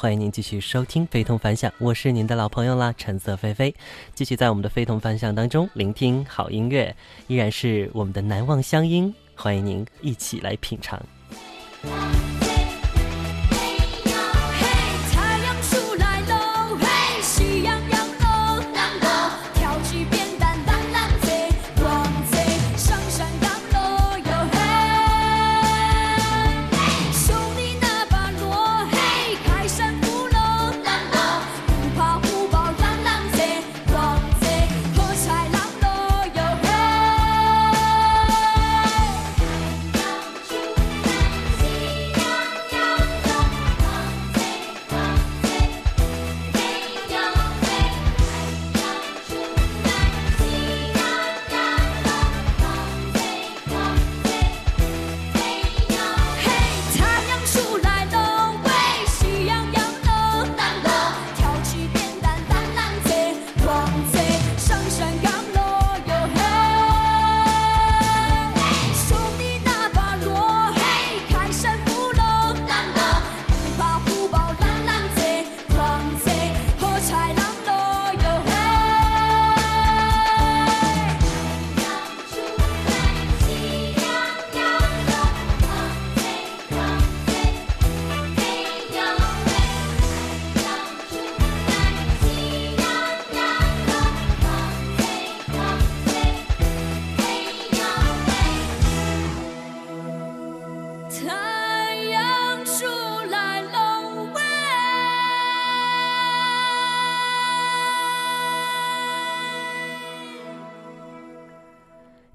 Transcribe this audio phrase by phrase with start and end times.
[0.00, 3.74] 欢迎您继续收听《非同凡响》，我是您的老朋友啦，橙色菲菲。
[4.14, 6.96] 继续在我们的《非同凡响》当中聆听好音乐，
[7.26, 10.98] 依然是我们的难忘乡音，欢迎您一起来品尝。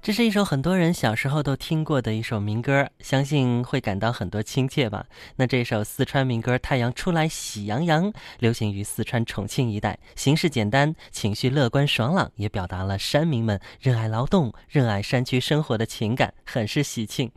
[0.06, 5.04] 这是一首很多人小时候都听过的一首民歌，相信会感到很多亲切吧。
[5.34, 17.32] 那这首四川民歌《太阳出来喜洋洋》流行于四川重庆一带，形式简单，情绪乐观爽朗，也表达了山民们热爱劳动、热爱山区生活的情感，很是喜庆。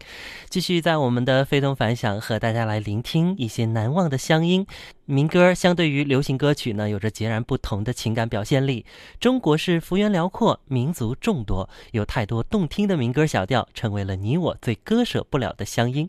[0.52, 4.68] 继续在我们的非同凡响和大家来聆听一些难忘的乡音。
[5.09, 8.86] 民歌相对于流行歌曲呢，有着截然不同的情感表现力。
[9.20, 16.08] 中国是幅员辽阔，民族众多，有太多动听的民歌小调，成为了你我最割舍不了的乡音。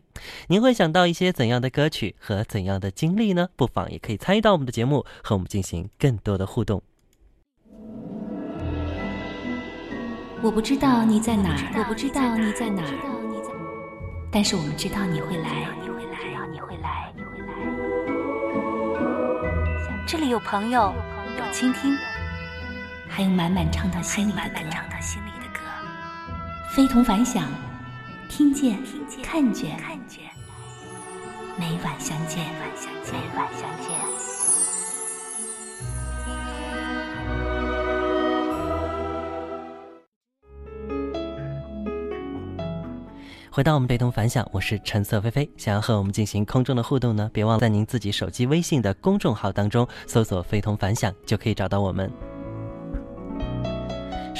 [0.49, 3.49] 您会想到一些怎样的歌曲和怎样的经历呢？
[3.55, 6.83] 不妨也可以参与到我们的节目，和我们进行更多的互动。
[10.43, 15.67] 我不知道你在哪儿，我不知道你在哪儿，但是我们知道你会来。
[20.11, 20.93] 这里有朋友，
[21.37, 21.97] 有倾听，
[23.07, 24.49] 还有满满唱到心里的
[25.53, 25.61] 歌，
[26.69, 27.45] 非同凡响，
[28.27, 28.77] 听见，
[29.23, 29.79] 看见，
[31.57, 32.45] 每晚相见，
[33.09, 34.00] 每晚相见。
[43.53, 45.51] 回到我们非同凡响，我是橙色菲菲。
[45.57, 52.09] 想要和我们进行空中的互动呢，别忘了在您自己手机微信的公众号当中搜索“非同凡响”，就可以找到我们。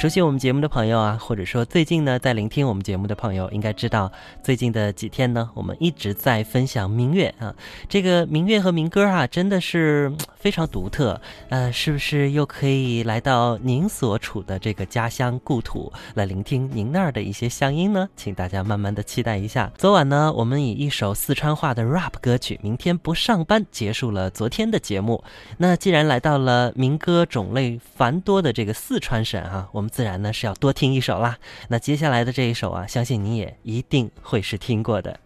[0.02, 4.10] 熟悉我们节目的朋友啊，或者说最近呢在聆听我们节目的朋友，应该知道
[4.42, 7.54] 最近的几天呢，我们一直在分享民乐啊。
[7.88, 11.20] 这个民乐和民歌啊，真的是非常独特。
[11.50, 18.08] 呃，是不是又可以来到您所处的这个家乡故土，来聆听您那儿的一些乡音呢？
[18.16, 19.70] 请大家慢慢的期待一下。
[19.78, 25.22] 昨晚呢，我们以一首四川话的 rap 歌曲《明天不上班》结束了昨天的节目。
[25.58, 29.91] 那既然来到了民歌种类繁多的这个四川省哈，我们。
[29.92, 31.38] 自然呢是要多听一首啦。
[31.68, 35.20] 那接下来的这一首啊，相信你也一定会是听过的。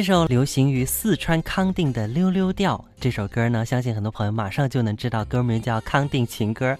[0.00, 6.72] 这首流行于四川康定的《溜溜调》这首歌呢，相信很多朋友马上就能知道，歌名叫《康定情歌》。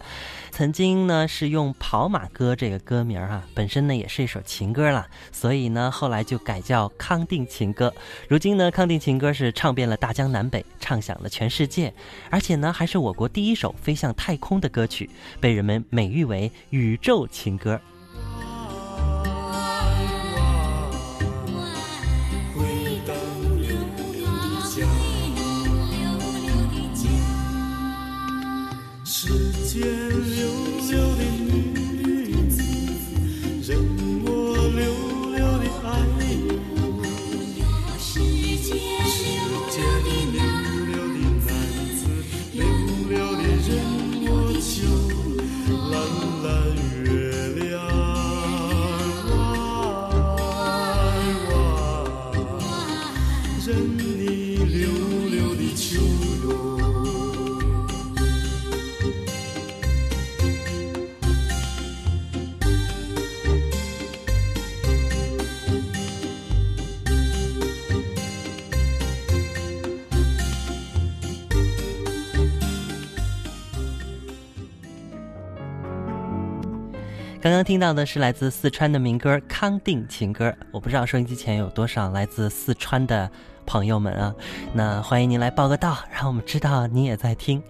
[0.51, 7.93] 曾经呢是用《跑马歌》这个歌名啊，本身呢也是一首情歌了，所以呢后来就改叫《康定情歌》。
[8.27, 11.93] 如今呢，《康定情歌》是唱遍了大江南北，唱响了全世界，
[12.31, 17.79] 而且呢还是我国第一首飞向太空的歌曲，被人们美誉为“宇宙情歌”。
[77.51, 83.29] 刚刚听到的是来自四川的民歌《康定情歌》，我不知道收音机前有多少来自四川的
[83.67, 84.33] 朋友们啊，
[84.73, 87.61] 那欢迎您来报个到，让我们知道你也在听。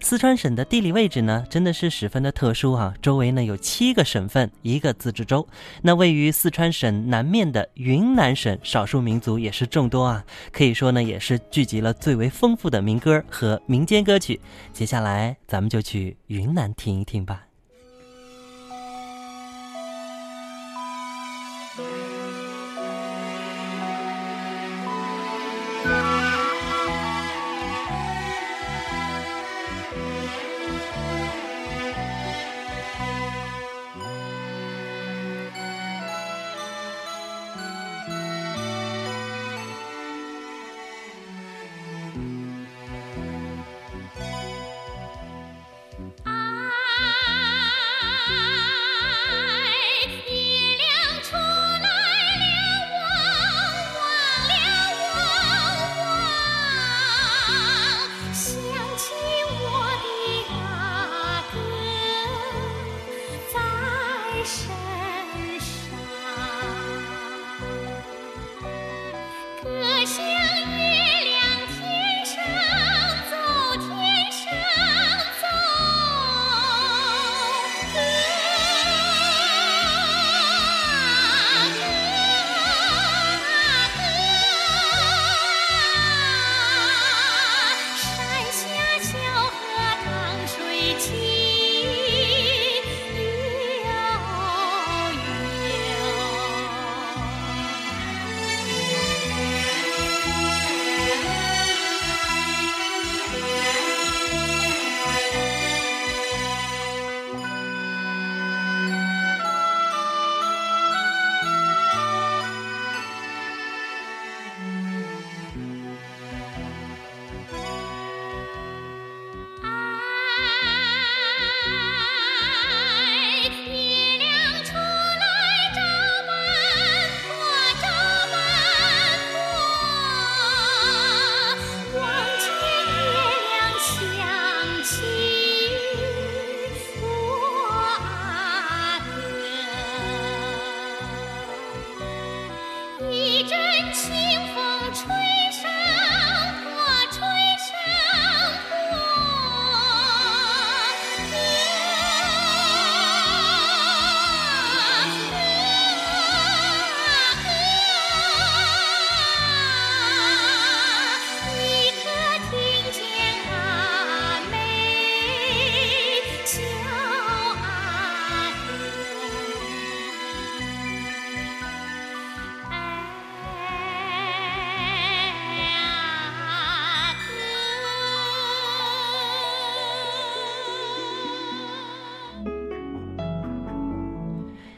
[0.00, 5.44] 四川省的地理位置呢，真的是十分的特殊啊，周围呢有七个省份，一个自治州。
[5.82, 14.40] 那位于四川省南面的云南省，少数民族也是众多啊，可以说呢也是聚集了最为丰富的民歌和民间歌曲。
[14.72, 17.46] 接下来咱们就去云南听一听吧。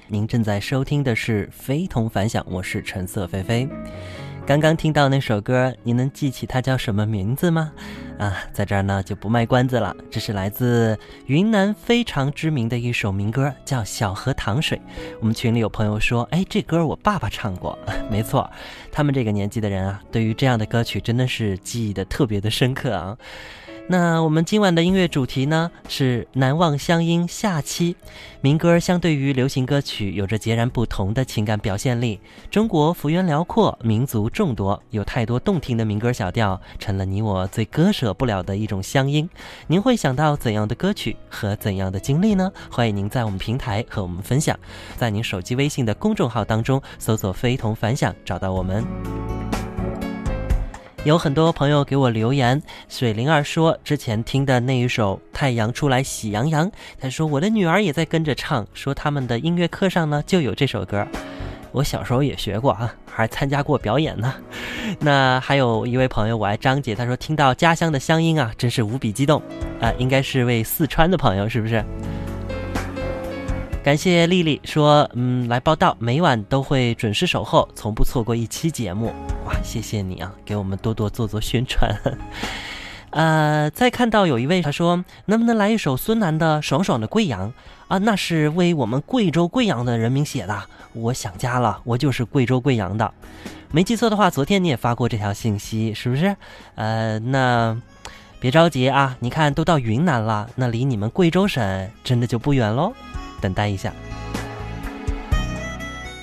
[0.09, 3.69] 您正在收听的是《非同凡响》，我是橙色菲菲。
[4.47, 7.73] 刚刚听到那首歌，您能记起它叫什么名字吗？
[8.17, 9.97] 啊，在这儿呢就不卖关子了。
[10.09, 10.97] 这是来自
[11.27, 14.79] 云南非常知名的一首民歌，叫《小河淌水》。
[15.21, 17.77] 我们群里有朋友说，哎，这歌我爸爸唱过。
[18.09, 18.49] 没错，
[18.93, 23.19] 他们这个年纪的人啊，对于这样的歌曲真的是记忆的特别的深刻啊。
[23.89, 27.95] 那我们今晚的音乐主题呢是难忘乡音下期，
[28.41, 32.19] 民歌相对于流行歌曲有着截然不同的情感表现力。
[32.51, 39.31] 中国幅员辽阔，民族众多，有太多动听的民歌小调，成了你我最割舍不了的一种乡音。
[39.69, 42.51] 您会想到怎样的歌曲和怎样的经历呢？
[42.69, 44.59] 欢迎您在我们平台和我们分享，
[44.97, 49.26] 在您手机微信的公众号当中搜索“非同凡响”，找到我们。
[51.07, 61.07] 有很多朋友给我留言，水灵儿说之前听的那一首《太阳出来喜洋洋》，他说我的女儿也在跟着唱，说他们的音乐课上呢就有这首歌，
[61.71, 64.35] 我小时候也学过啊，还参加过表演呢。
[64.99, 69.41] 那还有一位朋友，我爱张姐，她说听到家乡的乡音啊，真是无比激动
[69.81, 71.85] 啊，应该是位四川的朋友，是不是？
[73.87, 79.15] 感谢丽丽说，嗯，来报道，每晚都会准时守候，从不错过一期节目。
[79.45, 81.97] 哇，谢谢你啊，给我们多多做做宣传。
[83.11, 87.49] 呃，再看到有一位他说，能不能来一首孙楠的《爽爽的贵阳》
[87.87, 87.97] 啊？
[87.99, 90.63] 那是为我们贵州贵阳的人民写的。
[90.93, 93.15] 我想家了，我就是贵州贵阳的。
[93.71, 96.37] 没记错的话，昨天你也发过这条信息，是不是？
[96.75, 97.81] 呃，那
[98.41, 102.93] 别着急啊，你看都到云南了，那离你们贵州省真的就不远喽。
[103.41, 103.93] 等待一下，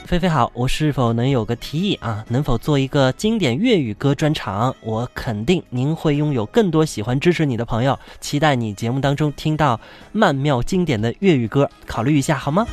[0.05, 2.23] 菲菲好，我是否能有个提议啊？
[2.27, 4.75] 能否做一个经典粤语歌专场？
[4.81, 9.79] 我肯定您会拥有更多喜欢支持你的朋友，期待你节目当中听到
[10.11, 12.65] 曼妙经典的粤语歌，考虑一下好吗？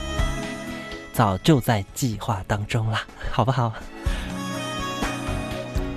[1.12, 2.98] 早就在计划当中了，
[3.30, 3.72] 好不好？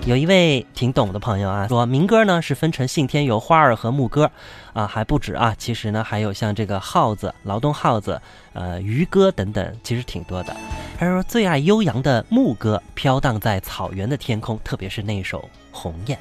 [0.06, 4.30] 有一位挺懂的朋友啊，说民歌呢是分成信天游、花儿和牧歌，
[4.74, 10.54] 啊还不止啊，其实呢还有像这个号子、劳动号子、呃渔歌等等，其实挺多的。
[10.98, 15.40] 他说最爱悠扬的牧歌，飘荡在草原的天空，特别是那首
[15.72, 16.20] 《鸿雁》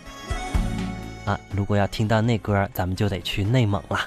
[1.31, 1.39] 啊。
[1.51, 3.99] 如果要听到那歌，咱们就得去内蒙了。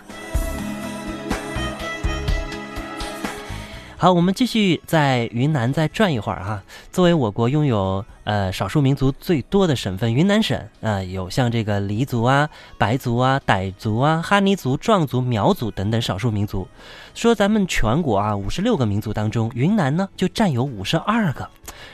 [3.97, 6.61] 好，我们继续在云南再转一会儿哈。
[6.91, 16.67] 作为我国拥有呃少数民族最多的省份，云南省啊，有像这个黎族啊、白族啊、傣族啊、哈尼族、壮族、苗族等等少数民族。
[17.13, 21.49] 说咱们全国啊五十六个民族当中，云南呢就占有五十二个。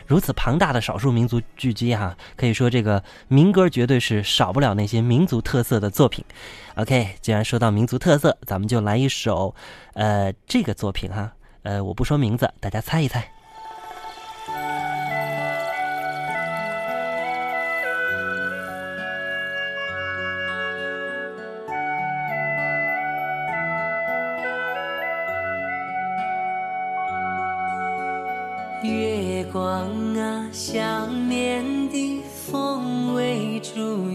[0.08, 6.25] 如此庞大的少数民族聚集哈，可以说这个民歌绝对是少不了那些民族特色的作品。
[6.75, 9.53] OK，既然说到民族特色，咱们就来一首
[9.93, 11.34] 呃这个作品哈。
[11.63, 13.32] 呃，我不说名字，大家猜一猜。
[28.84, 34.10] 月光啊，想念的风味猪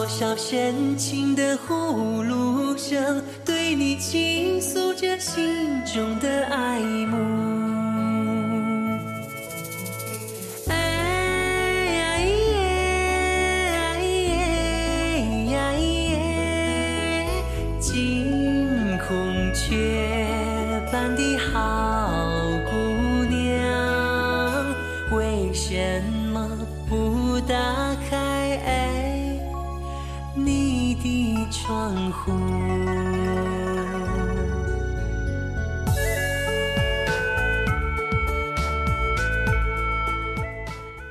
[0.00, 7.39] 多少深情的呼噜声，对你倾诉着心中的爱慕。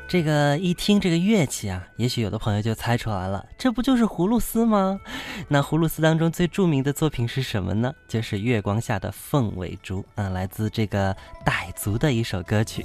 [0.10, 5.00] 这个一听这个乐器啊，也许有的朋友就猜出来了，这不就是葫芦丝吗？
[5.48, 7.94] 那葫芦丝当中最著名的作品是什么呢？
[8.08, 12.84] 就是《月光下的凤尾竹》啊，来自这个傣族的一首歌曲。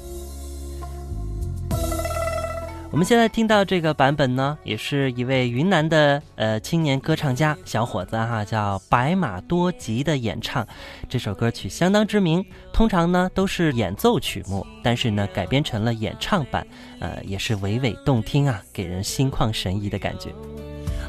[2.95, 10.65] 我们现在听到这个版本呢，也是一位云南的呃青年歌唱家，小伙子哈，叫白马多吉的演唱，
[11.09, 16.65] 这首歌曲相当知名，通常呢都是演奏曲目，但是呢改编成了演唱版，
[17.01, 20.31] 呃，也是娓娓动听啊，给人心旷神怡的感觉。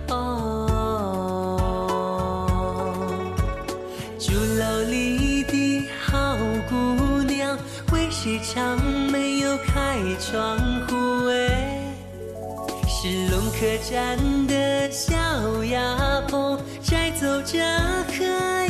[0.09, 0.65] 哦。
[4.17, 6.35] 竹楼里的好
[6.67, 7.55] 姑娘，
[7.93, 8.75] 为谁唱？
[9.11, 11.27] 没有开窗户。
[11.27, 11.64] 哎。
[13.05, 15.13] 是龙客栈的小
[15.65, 17.59] 丫头摘走这
[18.17, 18.64] 颗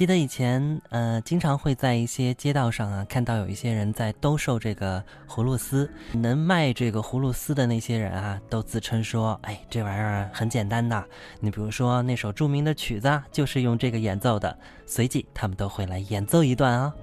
[0.00, 5.90] 记得以前，呃，经常会在一些街道上啊，看到有一些人在兜售这个葫芦丝。
[6.12, 11.04] 能卖这个葫芦丝的那些人啊，都自称说：“哎，这玩意儿很简单的。
[11.38, 14.56] 你比如说那首著名的曲子，就是用这个演奏的。”
[14.88, 16.94] 随即他们都会来演奏一段啊，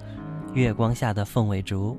[0.55, 1.95] 《月光下的凤尾竹》。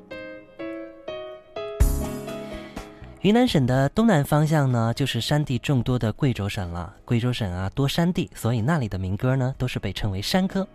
[3.29, 6.95] 云南省的东南方向呢，就是山地众多的贵州省了。
[7.05, 10.67] 贵州省啊，多山地，所以那里的民歌呢，都是被称为山歌。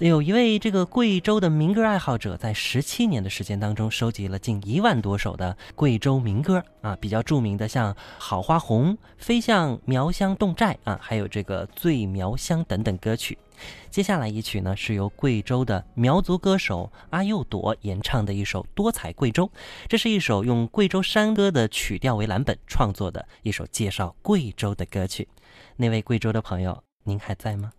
[0.00, 13.38] 有一位这个贵州的民歌爱好者，在十七年的时间当中，收集了近一万多首的贵州民歌啊，比较著名的像《好花红》《飞向苗乡侗寨》啊，还有这个《醉苗乡》等等歌曲。
[13.88, 19.46] 接下来一曲呢，是由贵州的苗族歌手阿佑朵演唱的一首《多彩贵州》，
[19.88, 25.28] 这是一首用贵州山歌的曲调为蓝本创作的一首介绍贵州的歌曲。
[25.76, 27.70] 那位贵州的朋友，您还在吗？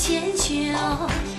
[0.00, 1.29] 千秋。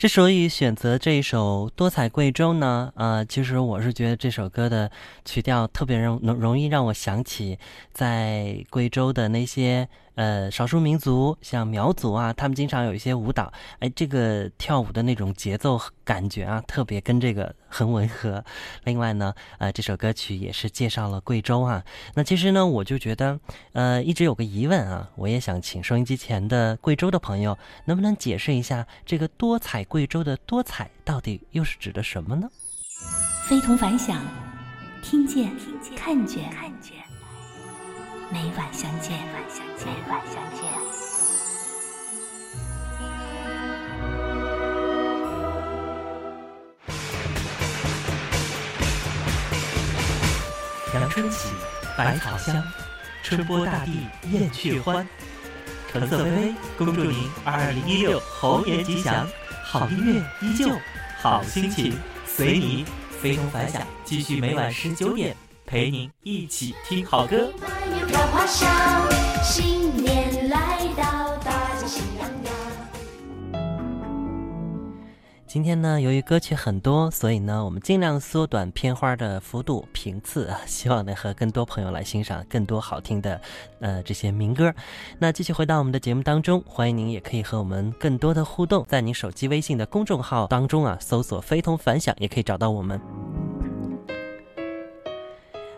[0.00, 4.90] 之所以选择这一首《多彩贵州》呢，呃，其实我是觉得这首歌的
[5.26, 7.58] 曲调特别容容容易让我想起
[7.92, 18.44] 在贵州的那些呃少数民族，像苗族啊，他们经常有一些舞蹈，哎，这个跳舞的那种节奏感觉啊，特别跟这个很吻合。
[18.84, 21.82] 另外呢，呃，这首歌曲也是介绍了贵州啊。
[22.14, 23.38] 那其实呢，我就觉得，
[23.72, 32.48] 呃，一直有个疑问啊，我也想请收音机前的贵州的朋友，能不能解释一下这个多彩贵州的多彩到底又是指的什么呢？
[33.48, 34.20] 非同凡响，
[35.02, 35.50] 听见，
[35.96, 36.44] 看见，
[38.32, 40.70] 每晚相见，每晚相见。
[50.94, 51.48] 阳春起，
[51.98, 52.62] 百草香，
[53.24, 55.04] 春播大地燕雀欢。
[55.90, 59.26] 橙色微微恭祝您二零一六猴年吉祥，
[59.64, 60.70] 好音乐依旧，
[61.20, 62.84] 好心情随你，
[63.20, 63.84] 非同凡响。
[64.04, 67.52] 继续每晚十九点陪您一起听好歌。
[68.18, 68.68] 花香，
[69.42, 72.52] 新年来到，大家喜洋洋。
[75.46, 83.40] 今天呢，由于歌曲很多，所以呢，我们尽量缩短片花的幅度频次，希望能和更多朋友来欣赏更多好听的
[83.80, 84.72] 呃这些民歌。
[85.18, 93.00] 那继续回到我们的节目当中，欢迎您也可以和我们更多的互动，在您手机微信的公众号当中啊，搜索“非同凡响”也可以找到我们。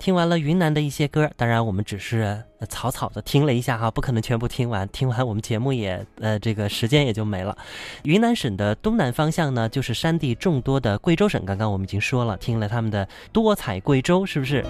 [0.03, 4.89] 听完了云南的一些歌，当然我们只是草草的听了一下哈，不可能全部听完。
[4.89, 7.57] 听完我们节目也呃这个时间也就没了。
[8.05, 11.45] 云南省的东南方向呢，就是山地众多的贵州省。
[11.45, 14.65] 刚刚我们已经说了，听了他们的多彩贵州，是不是？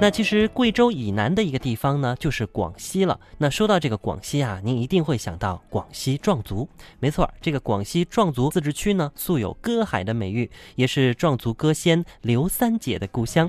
[0.00, 3.20] 那其实贵州以南的一个地方呢，就是广西了。
[3.38, 6.68] 那说到这个广西啊，您一定会想到广西壮族。
[6.98, 13.48] 没错，这个广西壮族自治区呢，素有歌海的美誉，也是壮族歌仙刘三姐的故乡。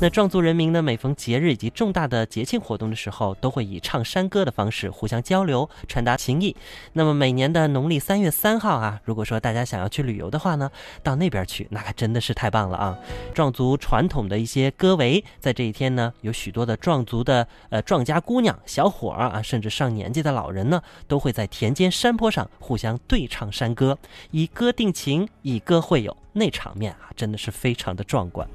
[0.00, 6.56] 那壮族人民呢，每逢节日以及重大的节庆活动的时候，都会以唱山歌的方式互相交流，传达情谊。
[6.92, 10.70] 那么每年的农历三月三号啊，如果说大家想要去旅游的话呢，
[11.02, 12.98] 到那边去，那可真的是太棒了啊！
[13.34, 23.98] 壮族传统的一些歌维，在这一天呢，有许多的壮族的呃壮家姑娘、小伙儿啊，甚至上年纪的老人呢，都会在田间山坡上互相对唱山歌，
[24.30, 28.48] 以歌定情，以歌会友，那场面啊，真的是非常的壮观。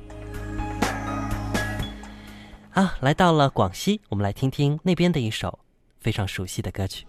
[2.73, 5.59] 啊，来到了广西，我们来听听那边的一首
[5.99, 7.05] 非常熟悉的歌曲。